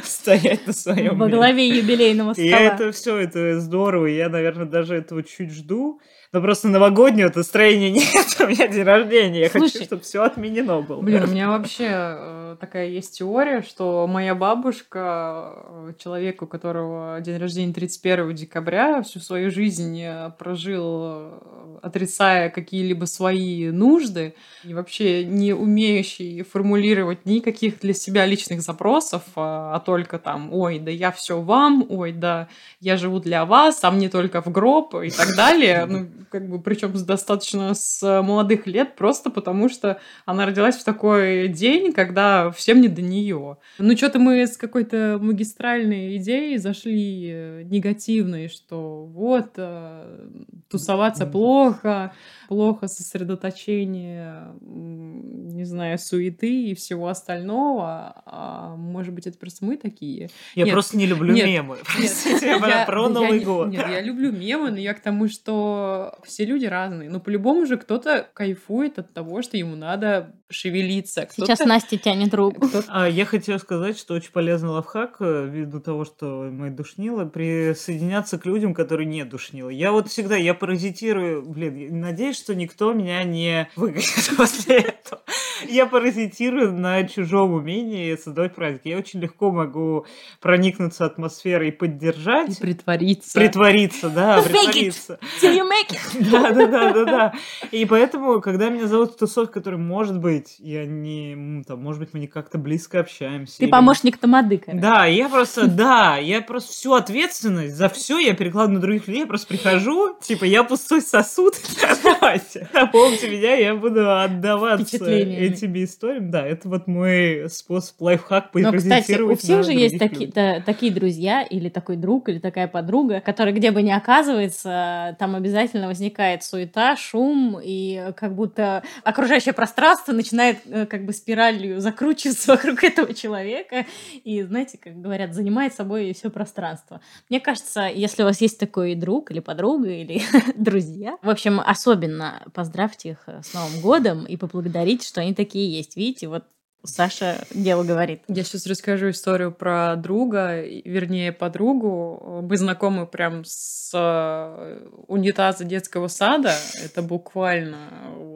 стоять 0.03 0.67
на 0.67 0.73
своем 0.73 1.17
Во 1.17 1.27
главе 1.29 1.67
юбилейного 1.69 2.31
И 2.35 2.49
стола. 2.49 2.61
это 2.61 2.91
все, 2.91 3.17
это 3.17 3.59
здорово, 3.59 4.07
и 4.07 4.15
я, 4.15 4.29
наверное, 4.29 4.65
даже 4.65 4.95
этого 4.95 5.23
чуть 5.23 5.51
жду. 5.51 5.99
Но 6.31 6.41
просто 6.41 6.67
новогоднего 6.67 7.31
настроения 7.33 7.91
нет, 7.91 8.25
у 8.39 8.47
меня 8.47 8.67
день 8.67 8.81
рождения, 8.83 9.41
я 9.41 9.49
хочу, 9.49 9.67
Слушай. 9.67 9.85
чтобы 9.85 10.01
все 10.01 10.23
отменено 10.23 10.81
было. 10.81 10.99
Блин, 10.99 11.23
у 11.25 11.27
меня 11.27 11.49
вообще 11.49 11.85
э, 11.95 12.55
такая 12.59 12.87
есть 12.87 13.17
теория, 13.17 13.61
что 13.61 14.07
моя 14.07 14.35
бабушка, 14.35 15.53
э, 15.55 15.93
человек, 15.97 16.41
у 16.41 16.47
которого 16.47 17.19
день 17.21 17.37
рождения 17.37 17.73
31 17.73 18.33
декабря, 18.35 19.01
всю 19.01 19.19
свою 19.19 19.51
жизнь 19.51 19.99
э, 20.01 20.31
прожил, 20.37 21.33
отрицая 21.81 22.49
какие-либо 22.49 23.05
свои 23.05 23.69
нужды, 23.71 24.35
и 24.63 24.73
вообще 24.73 25.25
не 25.25 25.53
умеющий 25.53 26.43
формулировать 26.43 27.25
никаких 27.25 27.79
для 27.79 27.93
себя 27.93 28.25
личных 28.25 28.61
запросов, 28.61 29.23
а, 29.35 29.75
а 29.75 29.79
только 29.79 30.17
там, 30.17 30.53
ой, 30.53 30.79
да 30.79 30.91
я 30.91 31.11
все 31.11 31.41
вам, 31.41 31.85
ой, 31.89 32.13
да 32.13 32.47
я 32.79 32.97
живу 32.97 33.19
для 33.19 33.45
вас, 33.45 33.83
а 33.83 33.91
мне 33.91 34.09
только 34.09 34.41
в 34.41 34.47
гроб 34.47 34.95
и 34.95 35.09
так 35.09 35.35
далее. 35.35 35.85
Ну, 35.85 36.07
как 36.29 36.47
бы, 36.47 36.59
причем 36.59 36.93
достаточно 37.05 37.73
с 37.73 38.21
молодых 38.21 38.65
лет, 38.67 38.95
просто 38.95 39.29
потому 39.29 39.69
что 39.69 39.99
она 40.25 40.45
родилась 40.45 40.75
в 40.75 40.83
такой 40.83 41.47
день, 41.49 41.82
когда 41.91 42.51
всем 42.51 42.81
не 42.81 42.87
до 42.87 43.01
нее. 43.01 43.57
Ну, 43.77 43.97
что-то 43.97 44.19
мы 44.19 44.45
с 44.47 44.57
какой-то 44.57 45.17
магистральной 45.21 46.17
идеей 46.17 46.57
зашли 46.57 47.29
э, 47.31 47.63
негативной, 47.63 48.47
что 48.47 49.05
вот, 49.05 49.51
э, 49.57 50.29
тусоваться 50.69 51.25
плохо, 51.25 52.13
плохо 52.47 52.87
сосредоточение, 52.87 54.53
не 54.61 55.65
знаю, 55.65 55.97
суеты 55.97 56.69
и 56.69 56.75
всего 56.75 57.07
остального. 57.07 58.21
А 58.25 58.75
может 58.75 59.13
быть, 59.13 59.27
это 59.27 59.37
просто 59.37 59.65
мы 59.65 59.77
такие? 59.77 60.29
Я 60.55 60.65
Нет, 60.65 60.73
просто 60.73 60.97
не 60.97 61.05
люблю 61.05 61.33
нет, 61.33 61.45
мемы. 61.47 61.77
Простите, 61.95 62.47
я- 62.67 62.85
про 62.85 63.03
я 63.03 63.09
Новый 63.09 63.39
год. 63.39 63.69
Нет, 63.69 63.85
я 63.89 64.01
люблю 64.01 64.31
мемы, 64.31 64.71
но 64.71 64.77
я 64.77 64.93
к 64.93 64.99
тому, 65.01 65.27
что 65.27 66.17
все 66.23 66.45
люди 66.45 66.65
разные. 66.65 67.09
Но 67.09 67.19
по-любому 67.19 67.65
же 67.65 67.77
кто-то 67.77 68.27
кайфует 68.33 68.99
от 68.99 69.13
того, 69.13 69.41
что 69.41 69.57
ему 69.57 69.75
надо 69.75 70.35
шевелиться. 70.53 71.27
Сейчас 71.35 71.59
Настя 71.59 71.97
тянет 71.97 72.33
руку. 72.33 72.67
А 72.87 73.07
я 73.09 73.25
хотел 73.25 73.59
сказать, 73.59 73.97
что 73.97 74.13
очень 74.13 74.31
полезный 74.31 74.69
лайфхак, 74.69 75.17
э, 75.19 75.47
ввиду 75.49 75.79
того, 75.79 76.05
что 76.05 76.47
мы 76.51 76.69
душнилы, 76.69 77.25
присоединяться 77.25 78.37
к 78.37 78.45
людям, 78.45 78.73
которые 78.73 79.05
не 79.07 79.23
душнилы. 79.25 79.73
Я 79.73 79.91
вот 79.91 80.09
всегда, 80.09 80.35
я 80.35 80.53
паразитирую, 80.53 81.43
блин, 81.43 81.99
надеюсь, 81.99 82.37
что 82.37 82.55
никто 82.55 82.93
меня 82.93 83.23
не 83.23 83.69
выгонит 83.75 84.31
после 84.37 84.77
этого. 84.77 85.21
Я 85.67 85.85
паразитирую 85.85 86.73
на 86.73 87.03
чужом 87.07 87.53
умении 87.53 88.15
создавать 88.15 88.53
праздник. 88.55 88.81
Я 88.83 88.97
очень 88.97 89.19
легко 89.21 89.51
могу 89.51 90.05
проникнуться 90.41 91.05
атмосферой 91.05 91.69
и 91.69 91.71
И 91.71 91.75
поддержать. 91.75 92.59
притвориться. 92.59 93.39
Притвориться, 93.39 94.09
да, 94.09 94.41
притвориться. 94.41 95.19
Till 95.41 95.55
you 95.57 95.63
make 95.63 95.95
it. 95.95 96.29
Да, 96.33 96.51
да, 96.51 96.67
да, 96.67 96.93
да, 96.93 97.05
да. 97.05 97.33
И 97.71 97.85
поэтому, 97.85 98.41
когда 98.41 98.69
меня 98.69 98.87
зовут 98.87 99.13
в 99.13 99.17
тусовку, 99.17 99.53
которая 99.53 99.79
может 99.79 100.19
быть, 100.19 100.42
я 100.59 100.85
не, 100.85 101.63
там, 101.63 101.81
может 101.81 101.99
быть, 101.99 102.09
мы 102.13 102.19
не 102.19 102.27
как-то 102.27 102.57
близко 102.57 102.99
общаемся. 102.99 103.57
Ты 103.57 103.65
или- 103.65 103.71
помощник 103.71 104.17
тамады, 104.17 104.57
короче. 104.57 104.81
Да, 104.81 105.05
я 105.05 105.29
просто, 105.29 105.67
да, 105.67 106.17
я 106.17 106.41
просто 106.41 106.71
всю 106.71 106.93
ответственность 106.93 107.75
за 107.75 107.89
все 107.89 108.19
я 108.19 108.33
перекладываю 108.33 108.75
на 108.75 108.81
других 108.81 109.07
людей, 109.07 109.21
я 109.21 109.27
просто 109.27 109.47
прихожу, 109.47 110.15
типа, 110.21 110.45
я 110.45 110.63
пустой 110.63 111.01
сосуд, 111.01 111.55
давайте, 112.03 112.69
наполните 112.73 113.29
меня, 113.29 113.53
я 113.55 113.75
буду 113.75 114.11
отдаваться 114.11 115.05
этими 115.05 115.83
историями. 115.83 116.29
Да, 116.29 116.45
это 116.45 116.69
вот 116.69 116.87
мой 116.87 117.49
способ, 117.49 118.01
лайфхак 118.01 118.49
Но, 118.53 118.71
кстати, 118.71 119.19
у 119.19 119.35
всех 119.35 119.63
же 119.63 119.71
есть 119.71 119.97
такие 119.97 120.91
друзья, 120.91 121.41
или 121.43 121.69
такой 121.69 121.95
друг, 121.95 122.29
или 122.29 122.39
такая 122.39 122.67
подруга, 122.67 123.21
который 123.21 123.53
где 123.53 123.71
бы 123.71 123.81
ни 123.81 123.91
оказывается, 123.91 125.15
там 125.19 125.35
обязательно 125.35 125.87
возникает 125.87 126.43
суета, 126.43 126.95
шум, 126.95 127.59
и 127.61 128.11
как 128.15 128.35
будто 128.35 128.83
окружающее 129.03 129.53
пространство 129.53 130.11
начинает 130.23 130.59
э, 130.65 130.85
как 130.85 131.05
бы 131.05 131.13
спиралью 131.13 131.81
закручиваться 131.81 132.51
вокруг 132.53 132.83
этого 132.83 133.13
человека, 133.13 133.85
и, 134.23 134.41
знаете, 134.43 134.77
как 134.77 134.99
говорят, 134.99 135.33
занимает 135.33 135.73
собой 135.73 136.13
все 136.13 136.29
пространство. 136.29 137.01
Мне 137.29 137.39
кажется, 137.39 137.81
если 137.93 138.23
у 138.23 138.25
вас 138.25 138.41
есть 138.41 138.59
такой 138.59 138.95
друг 138.95 139.31
или 139.31 139.39
подруга, 139.39 139.89
или 139.89 140.21
друзья, 140.55 141.17
в 141.21 141.29
общем, 141.29 141.59
особенно 141.59 142.41
поздравьте 142.53 143.11
их 143.11 143.27
с 143.27 143.53
Новым 143.53 143.81
годом 143.81 144.25
и 144.25 144.37
поблагодарите, 144.37 145.07
что 145.07 145.21
они 145.21 145.33
такие 145.33 145.71
есть. 145.71 145.95
Видите, 145.97 146.27
вот 146.27 146.45
Саша 146.85 147.45
дело 147.53 147.83
говорит. 147.83 148.23
Я 148.27 148.43
сейчас 148.43 148.65
расскажу 148.65 149.09
историю 149.11 149.53
про 149.53 149.95
друга, 149.95 150.61
вернее, 150.61 151.31
подругу. 151.31 152.41
Мы 152.43 152.57
знакомы 152.57 153.07
прям 153.07 153.43
с 153.45 153.91
э, 153.93 154.87
унитаза 155.07 155.63
детского 155.63 156.09
сада. 156.09 156.53
Это 156.83 157.01
буквально 157.01 157.87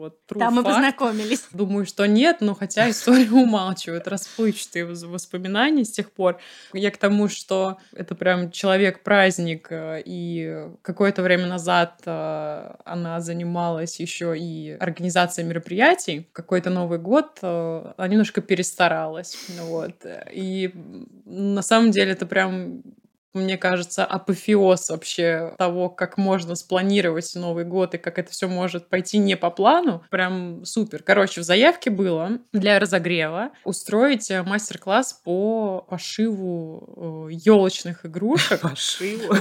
вот 0.08 0.18
true 0.28 0.38
Там 0.38 0.54
мы 0.54 0.62
fact. 0.62 0.74
познакомились. 0.74 1.46
Думаю, 1.52 1.86
что 1.86 2.06
нет, 2.06 2.38
но 2.40 2.54
хотя 2.54 2.88
история 2.90 3.30
умалчивает, 3.30 4.08
расплывчатые 4.08 4.84
воспоминания 4.84 5.84
с 5.84 5.90
тех 5.90 6.10
пор. 6.10 6.38
Я 6.72 6.90
к 6.90 6.96
тому, 6.96 7.28
что 7.28 7.78
это 7.92 8.14
прям 8.14 8.50
человек-праздник, 8.50 9.68
э, 9.70 10.02
и 10.04 10.68
какое-то 10.82 11.22
время 11.22 11.46
назад 11.46 12.00
э, 12.04 12.74
она 12.84 13.20
занималась 13.20 14.00
еще 14.00 14.36
и 14.38 14.76
организацией 14.80 15.46
мероприятий. 15.46 16.28
Какой-то 16.32 16.70
Новый 16.70 16.98
год 16.98 17.38
э, 17.42 17.92
она 17.96 18.08
немножко 18.08 18.40
перестаралась. 18.40 19.36
Вот. 19.60 19.94
И 20.32 20.72
на 21.24 21.62
самом 21.62 21.90
деле 21.90 22.12
это 22.12 22.26
прям 22.26 22.82
мне 23.38 23.56
кажется, 23.56 24.04
апофеоз 24.04 24.90
вообще 24.90 25.54
того, 25.58 25.88
как 25.88 26.18
можно 26.18 26.54
спланировать 26.54 27.34
Новый 27.34 27.64
год 27.64 27.94
и 27.94 27.98
как 27.98 28.18
это 28.18 28.30
все 28.30 28.48
может 28.48 28.88
пойти 28.88 29.18
не 29.18 29.36
по 29.36 29.50
плану. 29.50 30.02
Прям 30.10 30.64
супер. 30.64 31.02
Короче, 31.02 31.40
в 31.40 31.44
заявке 31.44 31.90
было 31.90 32.38
для 32.52 32.78
разогрева 32.78 33.50
устроить 33.64 34.30
э, 34.30 34.42
мастер-класс 34.42 35.20
по 35.24 35.86
пошиву 35.88 37.28
елочных 37.30 38.06
игрушек. 38.06 38.60
Пошиву. 38.62 39.34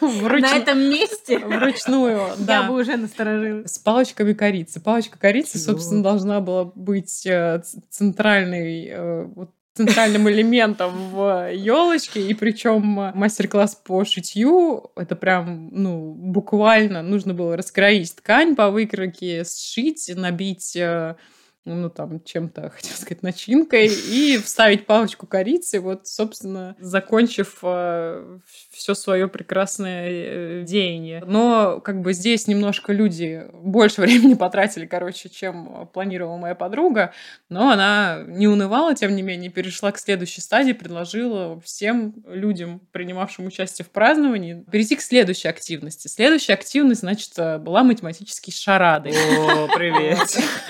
На 0.00 0.56
этом 0.56 0.78
месте 0.78 1.38
Вручную, 1.38 2.18
я 2.38 2.44
да. 2.44 2.62
бы 2.64 2.80
уже 2.80 2.96
насторожилась. 2.96 3.72
С 3.72 3.78
палочками 3.78 4.32
корицы. 4.32 4.80
Палочка 4.80 5.18
корицы, 5.18 5.58
собственно, 5.58 6.02
должна 6.02 6.40
была 6.40 6.64
быть 6.64 7.26
э, 7.26 7.62
центральной 7.88 8.86
э, 8.86 9.24
вот 9.24 9.50
центральным 9.86 10.28
элементом 10.28 10.92
в 11.10 11.50
елочке, 11.52 12.20
и 12.20 12.34
причем 12.34 12.82
мастер-класс 13.14 13.76
по 13.76 14.04
шитью, 14.04 14.90
это 14.94 15.16
прям, 15.16 15.70
ну, 15.72 16.12
буквально 16.12 17.02
нужно 17.02 17.32
было 17.32 17.56
раскроить 17.56 18.14
ткань 18.16 18.56
по 18.56 18.70
выкройке, 18.70 19.44
сшить, 19.44 20.10
набить 20.14 20.76
э, 20.76 21.16
ну, 21.64 21.90
там, 21.90 22.22
чем-то, 22.22 22.70
хотел 22.74 22.96
сказать, 22.96 23.22
начинкой, 23.22 23.86
и 23.86 24.38
вставить 24.38 24.86
палочку 24.86 25.26
корицы, 25.26 25.80
вот, 25.80 26.06
собственно, 26.06 26.76
закончив 26.80 27.58
э, 27.62 28.38
все 28.70 28.94
свое 28.94 29.28
прекрасное 29.28 30.08
э, 30.10 30.64
деяние. 30.64 31.22
Но, 31.26 31.80
как 31.80 32.00
бы, 32.00 32.12
здесь 32.12 32.46
немножко 32.46 32.92
люди 32.92 33.46
больше 33.52 34.00
времени 34.02 34.34
потратили, 34.34 34.86
короче, 34.86 35.28
чем 35.28 35.88
планировала 35.92 36.36
моя 36.36 36.54
подруга, 36.54 37.12
но 37.48 37.70
она 37.70 38.22
не 38.26 38.48
унывала, 38.48 38.94
тем 38.94 39.14
не 39.14 39.22
менее, 39.22 39.50
перешла 39.50 39.92
к 39.92 39.98
следующей 39.98 40.40
стадии, 40.40 40.72
предложила 40.72 41.60
всем 41.60 42.14
людям, 42.26 42.80
принимавшим 42.92 43.46
участие 43.46 43.84
в 43.84 43.90
праздновании, 43.90 44.64
перейти 44.70 44.96
к 44.96 45.02
следующей 45.02 45.48
активности. 45.48 46.08
Следующая 46.08 46.54
активность, 46.54 47.00
значит, 47.00 47.32
была 47.60 47.82
математические 47.82 48.54
шарады. 48.54 49.10
О, 49.10 49.68
привет. 49.74 50.18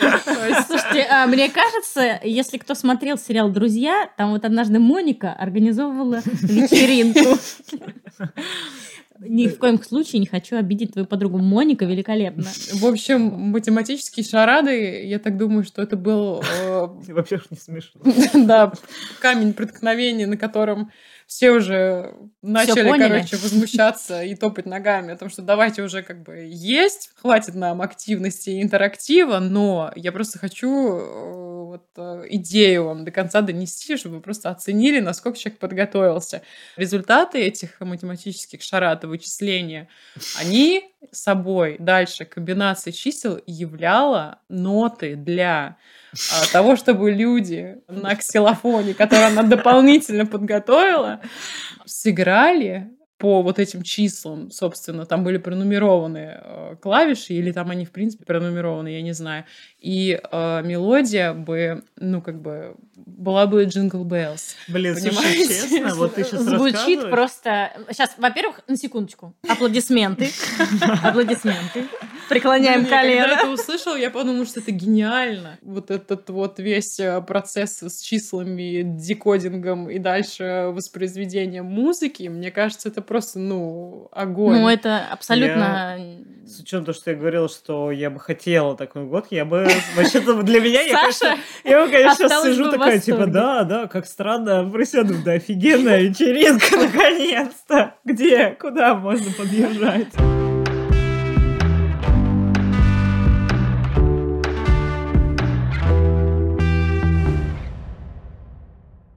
Слушайте, 0.80 1.08
а, 1.10 1.26
мне 1.26 1.48
кажется, 1.50 2.20
если 2.22 2.58
кто 2.58 2.74
смотрел 2.74 3.18
сериал 3.18 3.50
«Друзья», 3.50 4.10
там 4.16 4.30
вот 4.32 4.44
однажды 4.44 4.78
Моника 4.78 5.32
организовывала 5.32 6.22
вечеринку. 6.24 7.38
Ни 9.20 9.48
в 9.48 9.58
коем 9.58 9.82
случае 9.82 10.20
не 10.20 10.26
хочу 10.26 10.56
обидеть 10.56 10.92
твою 10.92 11.06
подругу. 11.06 11.36
Моника 11.38 11.84
великолепна. 11.84 12.48
В 12.72 12.86
общем, 12.86 13.20
математические 13.50 14.24
шарады, 14.24 15.04
я 15.06 15.18
так 15.18 15.36
думаю, 15.36 15.64
что 15.64 15.82
это 15.82 15.96
был... 15.96 16.42
Э, 17.08 17.12
Во-первых, 17.12 17.50
не 17.50 17.56
смешно. 17.56 18.00
Да, 18.34 18.72
камень 19.20 19.54
преткновения, 19.54 20.26
на 20.26 20.36
котором 20.36 20.90
все 21.26 21.52
уже 21.52 22.14
начали, 22.42 22.88
короче, 22.98 23.36
возмущаться 23.36 24.22
и 24.22 24.34
топать 24.34 24.66
ногами 24.66 25.12
о 25.12 25.16
том, 25.16 25.30
что 25.30 25.42
давайте 25.42 25.82
уже 25.82 26.02
как 26.02 26.22
бы 26.22 26.48
есть, 26.50 27.12
хватит 27.14 27.54
нам 27.54 27.82
активности 27.82 28.50
и 28.50 28.62
интерактива, 28.62 29.38
но 29.38 29.92
я 29.94 30.10
просто 30.10 30.38
хочу 30.38 30.98
э, 30.98 31.59
вот 31.70 31.86
э, 31.96 32.26
идею 32.30 32.86
вам 32.86 33.04
до 33.04 33.10
конца 33.10 33.40
донести, 33.40 33.96
чтобы 33.96 34.16
вы 34.16 34.20
просто 34.20 34.50
оценили, 34.50 35.00
насколько 35.00 35.38
человек 35.38 35.58
подготовился. 35.58 36.42
Результаты 36.76 37.38
этих 37.40 37.80
математических 37.80 38.62
шарат 38.62 39.04
и 39.04 39.06
вычисления, 39.06 39.88
они 40.38 40.92
собой 41.12 41.76
дальше 41.78 42.24
комбинация 42.24 42.92
чисел 42.92 43.40
являла 43.46 44.40
ноты 44.48 45.16
для 45.16 45.76
а, 46.12 46.52
того, 46.52 46.76
чтобы 46.76 47.10
люди 47.12 47.78
на 47.88 48.16
ксилофоне, 48.16 48.94
которые 48.94 49.28
она 49.28 49.42
дополнительно 49.42 50.26
подготовила, 50.26 51.20
сыграли 51.86 52.90
по 53.20 53.42
вот 53.42 53.58
этим 53.58 53.82
числам, 53.82 54.50
собственно, 54.50 55.04
там 55.04 55.22
были 55.22 55.36
пронумерованы 55.36 56.40
э, 56.42 56.76
клавиши, 56.80 57.34
или 57.34 57.52
там 57.52 57.70
они, 57.70 57.84
в 57.84 57.90
принципе, 57.90 58.24
пронумерованы, 58.24 58.88
я 58.88 59.02
не 59.02 59.12
знаю. 59.12 59.44
И 59.78 60.18
э, 60.18 60.62
мелодия 60.64 61.34
бы, 61.34 61.84
ну, 61.96 62.22
как 62.22 62.40
бы, 62.40 62.76
была 62.96 63.46
бы 63.46 63.64
Jingle 63.64 64.04
Bells. 64.04 64.54
Блин, 64.68 64.96
слушай, 64.96 65.36
честно, 65.36 65.94
вот 65.96 66.14
ты 66.14 66.24
сейчас 66.24 66.40
Звучит 66.40 67.10
просто... 67.10 67.72
Сейчас, 67.90 68.14
во-первых, 68.16 68.62
на 68.66 68.76
секундочку. 68.76 69.34
Аплодисменты. 69.46 70.30
Аплодисменты. 71.02 71.84
Преклоняем 72.30 72.86
колено. 72.86 73.22
Когда 73.22 73.40
это 73.40 73.50
услышал, 73.50 73.96
я 73.96 74.08
подумала, 74.08 74.46
что 74.46 74.60
это 74.60 74.70
гениально. 74.70 75.58
Вот 75.62 75.90
этот 75.90 76.30
вот 76.30 76.60
весь 76.60 77.00
э, 77.00 77.20
процесс 77.22 77.82
с 77.82 78.00
числами, 78.00 78.82
декодингом 78.84 79.90
и 79.90 79.98
дальше 79.98 80.70
воспроизведением 80.72 81.64
музыки, 81.64 82.28
мне 82.28 82.52
кажется, 82.52 82.88
это 82.88 83.02
просто, 83.02 83.40
ну, 83.40 84.08
огонь. 84.12 84.60
Ну, 84.60 84.68
это 84.68 85.04
абсолютно... 85.10 85.96
Я, 85.98 86.46
с 86.46 86.60
учетом 86.60 86.84
того, 86.84 86.96
что 86.96 87.10
я 87.10 87.16
говорила, 87.16 87.48
что 87.48 87.90
я 87.90 88.10
бы 88.10 88.20
хотела 88.20 88.76
такой 88.76 89.06
год, 89.06 89.26
я 89.30 89.44
бы... 89.44 89.68
Вообще-то 89.96 90.40
для 90.42 90.60
меня, 90.60 90.82
я, 90.82 90.96
конечно, 90.96 91.36
я, 91.64 91.88
конечно, 91.88 92.28
сейчас 92.28 92.44
сижу 92.44 92.70
такая, 92.70 93.00
типа, 93.00 93.26
да, 93.26 93.64
да, 93.64 93.88
как 93.88 94.06
странно, 94.06 94.70
присяду, 94.70 95.14
да, 95.24 95.32
офигенная 95.32 96.02
вечеринка, 96.02 96.76
наконец-то. 96.76 97.96
Где, 98.04 98.50
куда 98.50 98.94
можно 98.94 99.32
подъезжать? 99.32 100.08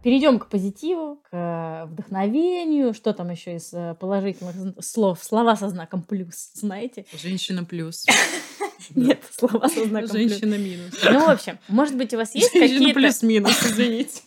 Перейдем 0.03 0.37
к 0.37 0.47
позитиву, 0.47 1.21
к 1.23 1.29
э, 1.31 1.85
вдохновению. 1.85 2.93
Что 2.93 3.13
там 3.13 3.29
еще 3.29 3.55
из 3.55 3.73
э, 3.73 3.95
положительных 3.97 4.53
слов? 4.81 5.23
Слова 5.23 5.55
со 5.55 5.69
знаком 5.69 6.03
плюс, 6.03 6.51
знаете? 6.55 7.05
Женщина 7.13 7.63
плюс. 7.63 8.05
Нет, 8.95 9.23
слова 9.31 9.69
со 9.69 9.85
знаком 9.85 10.09
плюс. 10.09 10.11
Женщина 10.11 10.57
минус. 10.57 10.93
Ну, 11.09 11.25
в 11.25 11.29
общем, 11.29 11.57
может 11.69 11.95
быть, 11.95 12.13
у 12.13 12.17
вас 12.17 12.35
есть 12.35 12.51
какие-то... 12.51 12.99
плюс-минус, 12.99 13.65
извините. 13.65 14.21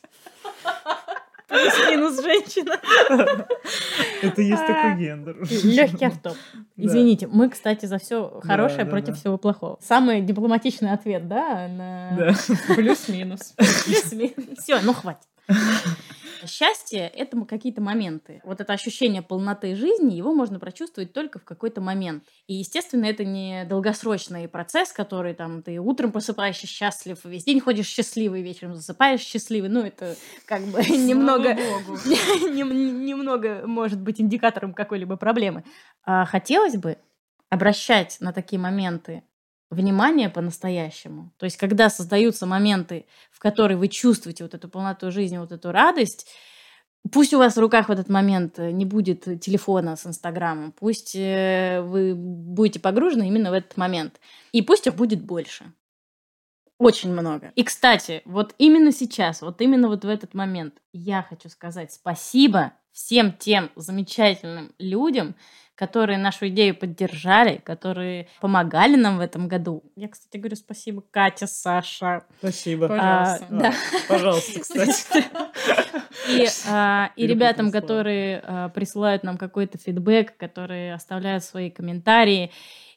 Плюс-минус 1.49 2.23
женщина. 2.23 2.81
Это 4.21 4.43
есть 4.43 4.67
такой 4.67 4.97
гендер. 4.97 5.37
Легкий 5.63 6.05
автоп. 6.07 6.37
Извините, 6.77 7.29
мы, 7.29 7.49
кстати, 7.49 7.87
за 7.87 7.99
все 7.99 8.41
хорошее 8.43 8.85
против 8.85 9.17
всего 9.17 9.39
плохого. 9.39 9.79
Самый 9.81 10.23
дипломатичный 10.23 10.91
ответ, 10.91 11.29
да? 11.29 11.69
На... 11.69 12.35
Плюс-минус. 12.75 13.55
Плюс-минус. 13.57 14.59
Все, 14.59 14.81
ну 14.81 14.93
хватит. 14.93 15.27
Счастье— 16.47 17.09
это 17.15 17.45
какие-то 17.45 17.81
моменты. 17.81 18.41
Вот 18.45 18.61
это 18.61 18.73
ощущение 18.73 19.23
полноты 19.23 19.75
жизни, 19.75 20.15
его 20.15 20.35
можно 20.35 20.59
прочувствовать 20.59 21.13
только 21.13 21.39
в 21.39 21.45
какой-то 21.45 21.81
момент. 21.81 22.25
И, 22.47 22.55
естественно, 22.55 23.07
это 23.07 23.25
не 23.25 23.65
долгосрочный 23.65 24.49
процесс, 24.49 24.93
который 24.93 25.35
там 25.35 25.63
ты 25.63 25.79
утром 25.79 26.13
просыпаешься 26.13 26.67
счастлив, 26.67 27.19
весь 27.25 27.45
день 27.45 27.61
ходишь 27.61 27.87
счастливый, 27.87 28.43
вечером 28.43 28.75
засыпаешь 28.75 29.21
счастливый. 29.21 29.71
Ну, 29.71 29.83
это 29.83 30.17
как 30.45 30.63
бы 30.63 30.79
немного, 30.85 31.55
немного 32.05 33.67
может 33.67 34.01
быть 34.01 34.21
индикатором 34.21 34.75
какой-либо 34.75 35.17
проблемы. 35.17 35.65
А 36.05 36.25
хотелось 36.27 36.77
бы 36.77 36.99
обращать 37.49 38.19
на 38.21 38.33
такие 38.33 38.61
моменты 38.61 39.23
внимание 39.71 40.29
по-настоящему. 40.29 41.33
То 41.39 41.45
есть, 41.45 41.57
когда 41.57 41.91
создаются 41.91 42.47
моменты, 42.47 43.07
в 43.31 43.39
которые 43.39 43.77
вы 43.77 43.89
чувствуете 43.89 44.45
вот 44.45 44.55
эту 44.55 44.69
полноту 44.69 45.11
жизни, 45.11 45.39
вот 45.39 45.53
эту 45.53 45.73
радость, 45.73 46.29
пусть 47.13 47.35
у 47.35 47.39
вас 47.39 47.57
в 47.57 47.61
руках 47.61 47.89
в 47.89 47.93
этот 47.93 48.09
момент 48.09 48.59
не 48.59 48.85
будет 48.85 49.25
телефона 49.41 49.97
с 49.97 50.07
Инстаграмом, 50.07 50.73
пусть 50.73 51.15
э, 51.17 51.81
вы 51.83 52.15
будете 52.15 52.81
погружены 52.81 53.27
именно 53.27 53.51
в 53.51 53.55
этот 53.55 53.77
момент, 53.77 54.21
и 54.53 54.63
пусть 54.63 54.87
их 54.87 54.95
будет 54.95 55.23
больше. 55.23 55.73
Очень 56.79 57.13
много. 57.13 57.53
И, 57.55 57.65
кстати, 57.65 58.23
вот 58.27 58.55
именно 58.59 58.93
сейчас, 58.93 59.41
вот 59.41 59.61
именно 59.63 59.89
вот 59.89 60.05
в 60.05 60.09
этот 60.09 60.35
момент 60.35 60.75
я 60.93 61.23
хочу 61.23 61.49
сказать 61.49 61.93
спасибо 61.93 62.73
всем 62.97 63.33
тем 63.33 63.71
замечательным 63.77 64.73
людям, 64.79 65.35
которые 65.75 66.17
нашу 66.17 66.49
идею 66.49 66.75
поддержали, 66.75 67.59
которые 67.59 68.29
помогали 68.41 68.97
нам 68.97 69.19
в 69.19 69.21
этом 69.21 69.49
году. 69.49 69.85
Я, 69.97 70.09
кстати, 70.09 70.39
говорю 70.39 70.57
спасибо 70.57 71.05
Катя, 71.11 71.47
Саша. 71.47 72.25
Спасибо. 72.39 72.89
Пожалуйста. 72.89 73.47
А, 73.51 73.55
да. 73.55 73.75
Пожалуйста, 74.09 74.61
кстати. 74.61 75.25
И, 76.29 76.47
а, 76.69 77.13
и 77.15 77.27
ребятам, 77.27 77.71
которые 77.71 78.43
а, 78.43 78.69
присылают 78.71 79.23
нам 79.23 79.37
какой-то 79.37 79.79
фидбэк, 79.79 80.37
которые 80.37 80.95
оставляют 80.95 81.45
свои 81.45 81.71
комментарии 81.71 82.51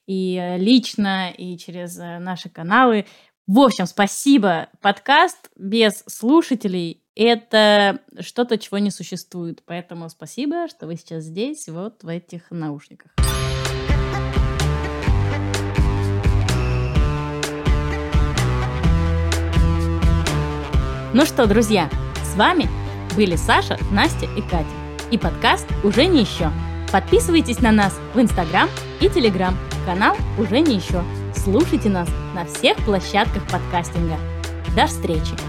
и 0.07 0.55
лично, 0.57 1.29
и 1.29 1.55
через 1.57 1.99
э, 1.99 2.17
наши 2.17 2.49
каналы. 2.49 3.05
В 3.45 3.59
общем, 3.59 3.85
спасибо. 3.85 4.69
Подкаст 4.81 5.51
без 5.55 6.03
слушателей 6.07 6.98
это 7.23 7.99
что-то, 8.21 8.57
чего 8.57 8.77
не 8.77 8.91
существует. 8.91 9.61
Поэтому 9.65 10.09
спасибо, 10.09 10.67
что 10.67 10.87
вы 10.87 10.95
сейчас 10.95 11.25
здесь, 11.25 11.67
вот 11.67 12.03
в 12.03 12.07
этих 12.07 12.49
наушниках. 12.49 13.11
Ну 21.11 21.25
что, 21.25 21.47
друзья, 21.47 21.89
с 22.23 22.35
вами 22.35 22.69
были 23.15 23.35
Саша, 23.35 23.77
Настя 23.91 24.27
и 24.37 24.41
Катя. 24.41 24.69
И 25.11 25.17
подкаст 25.17 25.67
«Уже 25.83 26.05
не 26.05 26.21
еще». 26.21 26.51
Подписывайтесь 26.91 27.59
на 27.61 27.71
нас 27.71 27.99
в 28.13 28.19
Инстаграм 28.19 28.69
и 29.01 29.09
Телеграм. 29.09 29.57
Канал 29.85 30.15
«Уже 30.37 30.59
не 30.59 30.75
еще». 30.75 31.03
Слушайте 31.35 31.89
нас 31.89 32.07
на 32.35 32.45
всех 32.45 32.77
площадках 32.85 33.43
подкастинга. 33.49 34.17
До 34.75 34.85
встречи! 34.85 35.48